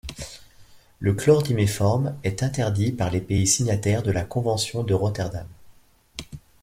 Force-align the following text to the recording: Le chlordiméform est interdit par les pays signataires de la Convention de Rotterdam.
Le 0.99 1.13
chlordiméform 1.13 2.17
est 2.23 2.41
interdit 2.41 2.91
par 2.91 3.11
les 3.11 3.21
pays 3.21 3.45
signataires 3.45 4.01
de 4.01 4.09
la 4.09 4.23
Convention 4.23 4.83
de 4.83 4.95
Rotterdam. 4.95 5.47